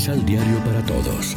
[0.00, 1.36] Misal Diario para Todos.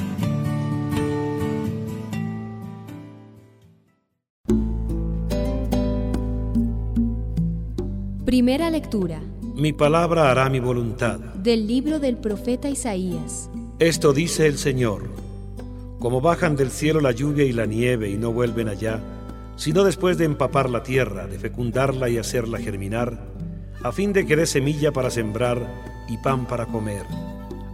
[8.23, 9.20] Primera lectura.
[9.54, 11.20] Mi palabra hará mi voluntad.
[11.20, 13.50] Del libro del profeta Isaías.
[13.79, 15.09] Esto dice el Señor.
[16.00, 19.02] Como bajan del cielo la lluvia y la nieve y no vuelven allá,
[19.57, 23.28] sino después de empapar la tierra, de fecundarla y hacerla germinar,
[23.84, 25.68] a fin de que dé semilla para sembrar
[26.07, 27.04] y pan para comer.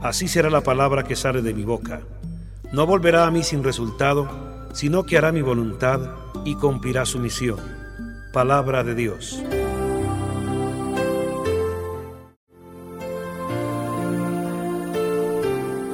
[0.02, 2.02] Así será la palabra que sale de mi boca.
[2.72, 4.30] No volverá a mí sin resultado,
[4.74, 6.00] sino que hará mi voluntad
[6.46, 7.60] y cumplirá su misión.
[8.32, 9.44] Palabra de Dios.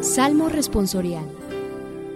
[0.01, 1.25] Salmo responsorial.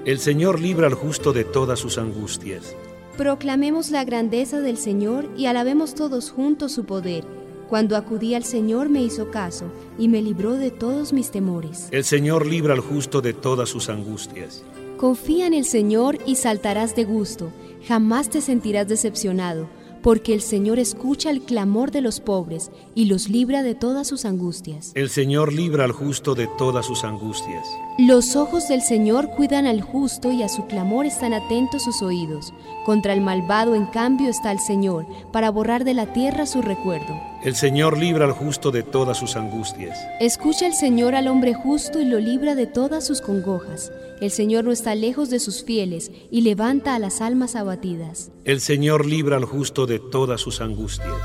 [0.05, 2.75] El Señor libra al justo de todas sus angustias.
[3.17, 7.25] Proclamemos la grandeza del Señor y alabemos todos juntos su poder.
[7.69, 9.65] Cuando acudí al Señor me hizo caso
[9.99, 11.87] y me libró de todos mis temores.
[11.91, 14.63] El Señor libra al justo de todas sus angustias.
[14.97, 17.51] Confía en el Señor y saltarás de gusto,
[17.87, 19.69] jamás te sentirás decepcionado,
[20.01, 24.25] porque el Señor escucha el clamor de los pobres y los libra de todas sus
[24.25, 24.91] angustias.
[24.95, 27.67] El Señor libra al justo de todas sus angustias.
[27.99, 32.51] Los ojos del Señor cuidan al justo y a su clamor están atentos sus oídos.
[32.83, 37.28] Contra el malvado, en cambio, está el Señor, para borrar de la tierra su recuerdo.
[37.41, 39.97] El Señor libra al justo de todas sus angustias.
[40.19, 43.93] Escucha el Señor al hombre justo y lo libra de todas sus congojas.
[44.19, 48.29] El Señor no está lejos de sus fieles y levanta a las almas abatidas.
[48.43, 51.15] El Señor libra al justo de todas sus angustias.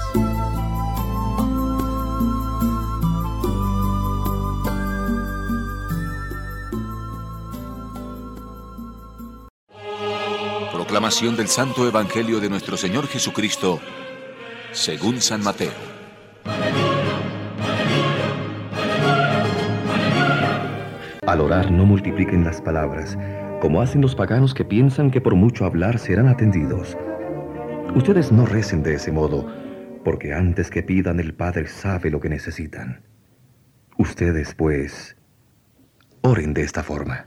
[10.72, 13.80] Proclamación del Santo Evangelio de nuestro Señor Jesucristo,
[14.70, 15.94] según San Mateo.
[21.34, 23.18] Al orar no multipliquen las palabras,
[23.60, 26.96] como hacen los paganos que piensan que por mucho hablar serán atendidos.
[27.96, 29.44] Ustedes no recen de ese modo,
[30.04, 33.02] porque antes que pidan el Padre sabe lo que necesitan.
[33.98, 35.16] Ustedes, pues,
[36.20, 37.26] oren de esta forma.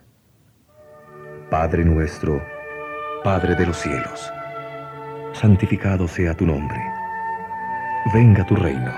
[1.50, 2.42] Padre nuestro,
[3.26, 4.32] Padre de los cielos,
[5.34, 6.80] santificado sea tu nombre.
[8.14, 8.94] Venga tu reino.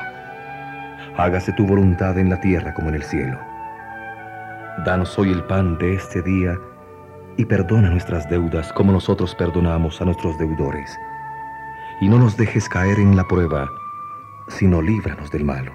[1.18, 3.49] Hágase tu voluntad en la tierra como en el cielo.
[4.86, 6.58] Danos hoy el pan de este día
[7.36, 10.90] y perdona nuestras deudas como nosotros perdonamos a nuestros deudores.
[12.00, 13.68] Y no nos dejes caer en la prueba,
[14.48, 15.74] sino líbranos del malo.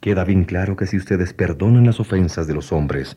[0.00, 3.16] Queda bien claro que si ustedes perdonan las ofensas de los hombres,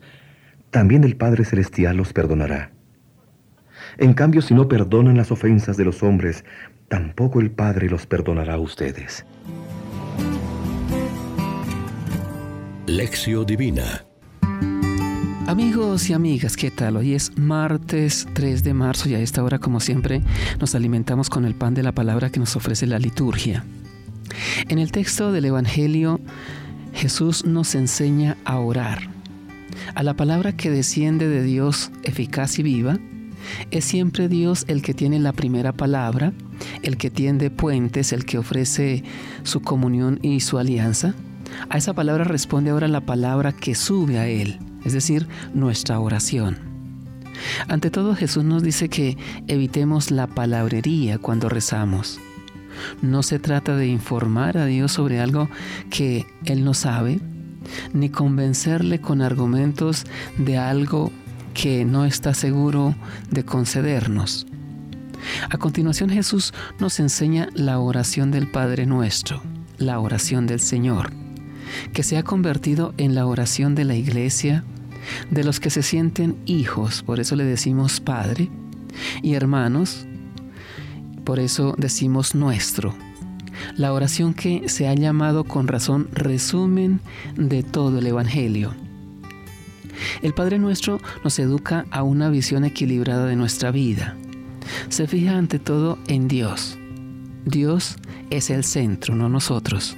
[0.70, 2.70] también el Padre Celestial los perdonará.
[3.98, 6.46] En cambio, si no perdonan las ofensas de los hombres,
[6.88, 9.26] tampoco el Padre los perdonará a ustedes.
[12.86, 14.07] Lección Divina
[15.48, 16.98] Amigos y amigas, ¿qué tal?
[16.98, 20.20] Hoy es martes 3 de marzo y a esta hora, como siempre,
[20.60, 23.64] nos alimentamos con el pan de la palabra que nos ofrece la liturgia.
[24.68, 26.20] En el texto del Evangelio,
[26.92, 29.08] Jesús nos enseña a orar.
[29.94, 32.98] A la palabra que desciende de Dios eficaz y viva,
[33.70, 36.34] es siempre Dios el que tiene la primera palabra,
[36.82, 39.02] el que tiende puentes, el que ofrece
[39.44, 41.14] su comunión y su alianza.
[41.70, 46.58] A esa palabra responde ahora la palabra que sube a Él es decir, nuestra oración.
[47.68, 49.16] Ante todo Jesús nos dice que
[49.46, 52.18] evitemos la palabrería cuando rezamos.
[53.02, 55.48] No se trata de informar a Dios sobre algo
[55.90, 57.20] que Él no sabe,
[57.92, 60.04] ni convencerle con argumentos
[60.38, 61.12] de algo
[61.54, 62.94] que no está seguro
[63.30, 64.46] de concedernos.
[65.50, 69.42] A continuación Jesús nos enseña la oración del Padre nuestro,
[69.76, 71.10] la oración del Señor,
[71.92, 74.64] que se ha convertido en la oración de la iglesia,
[75.30, 78.50] de los que se sienten hijos, por eso le decimos Padre,
[79.22, 80.06] y hermanos,
[81.24, 82.94] por eso decimos nuestro.
[83.76, 87.00] La oración que se ha llamado con razón resumen
[87.36, 88.74] de todo el Evangelio.
[90.22, 94.16] El Padre nuestro nos educa a una visión equilibrada de nuestra vida.
[94.88, 96.78] Se fija ante todo en Dios.
[97.44, 97.96] Dios
[98.30, 99.96] es el centro, no nosotros.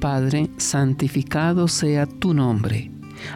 [0.00, 2.90] Padre, santificado sea tu nombre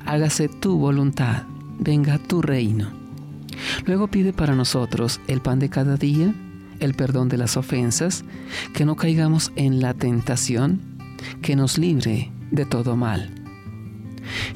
[0.06, 1.44] hágase tu voluntad,
[1.78, 2.90] venga tu reino.
[3.86, 6.34] Luego pide para nosotros el pan de cada día,
[6.80, 8.24] el perdón de las ofensas,
[8.74, 10.80] que no caigamos en la tentación,
[11.42, 13.34] que nos libre de todo mal.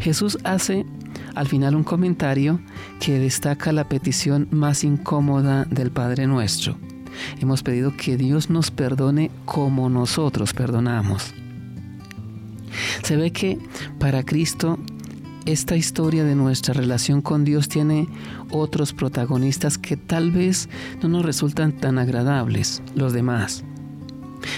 [0.00, 0.86] Jesús hace
[1.34, 2.60] al final un comentario
[3.00, 6.76] que destaca la petición más incómoda del Padre nuestro.
[7.40, 11.34] Hemos pedido que Dios nos perdone como nosotros perdonamos.
[13.02, 13.58] Se ve que
[13.98, 14.78] para Cristo
[15.46, 18.08] esta historia de nuestra relación con Dios tiene
[18.50, 20.68] otros protagonistas que tal vez
[21.02, 23.64] no nos resultan tan agradables, los demás.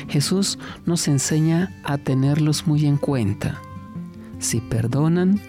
[0.09, 3.61] Jesús nos enseña a tenerlos muy en cuenta.
[4.39, 5.41] Si perdonan,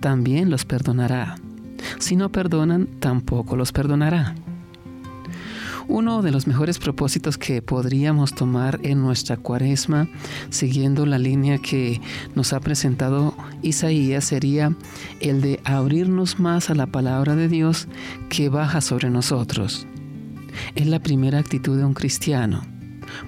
[0.00, 1.36] también los perdonará.
[1.98, 4.34] Si no perdonan, tampoco los perdonará.
[5.88, 10.06] Uno de los mejores propósitos que podríamos tomar en nuestra cuaresma,
[10.50, 12.02] siguiendo la línea que
[12.34, 14.76] nos ha presentado Isaías, sería
[15.20, 17.88] el de abrirnos más a la palabra de Dios
[18.28, 19.86] que baja sobre nosotros.
[20.74, 22.60] Es la primera actitud de un cristiano,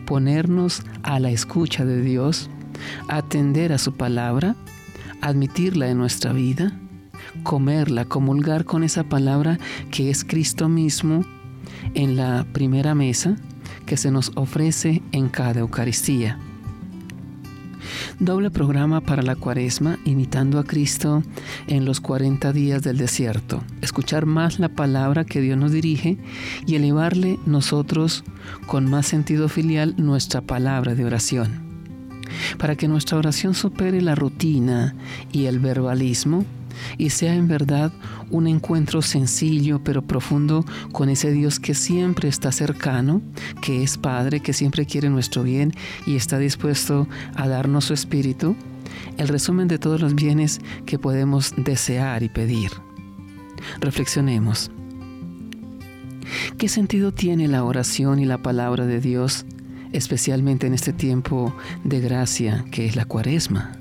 [0.04, 2.50] ponernos a la escucha de Dios,
[3.08, 4.54] atender a su palabra,
[5.22, 6.78] admitirla en nuestra vida,
[7.42, 9.58] comerla, comulgar con esa palabra
[9.90, 11.24] que es Cristo mismo
[11.94, 13.36] en la primera mesa
[13.86, 16.38] que se nos ofrece en cada Eucaristía.
[18.18, 21.22] Doble programa para la cuaresma, imitando a Cristo
[21.66, 23.62] en los 40 días del desierto.
[23.80, 26.18] Escuchar más la palabra que Dios nos dirige
[26.66, 28.24] y elevarle nosotros
[28.66, 31.70] con más sentido filial nuestra palabra de oración.
[32.58, 34.94] Para que nuestra oración supere la rutina
[35.32, 36.44] y el verbalismo,
[36.98, 37.92] y sea en verdad
[38.30, 43.22] un encuentro sencillo pero profundo con ese Dios que siempre está cercano,
[43.60, 45.72] que es Padre, que siempre quiere nuestro bien
[46.06, 48.56] y está dispuesto a darnos su espíritu,
[49.16, 52.70] el resumen de todos los bienes que podemos desear y pedir.
[53.80, 54.70] Reflexionemos.
[56.58, 59.44] ¿Qué sentido tiene la oración y la palabra de Dios,
[59.92, 61.54] especialmente en este tiempo
[61.84, 63.72] de gracia que es la cuaresma?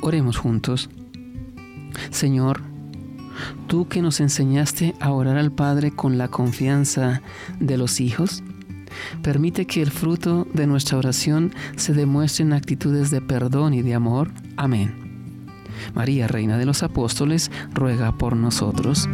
[0.00, 0.90] Oremos juntos.
[2.10, 2.62] Señor,
[3.66, 7.22] tú que nos enseñaste a orar al Padre con la confianza
[7.58, 8.42] de los hijos,
[9.22, 13.94] permite que el fruto de nuestra oración se demuestre en actitudes de perdón y de
[13.94, 14.30] amor.
[14.56, 14.94] Amén.
[15.94, 19.08] María, Reina de los Apóstoles, ruega por nosotros.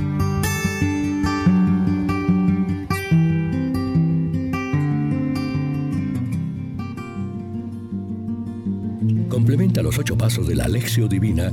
[9.29, 11.53] Complementa los ocho pasos de la Alexio Divina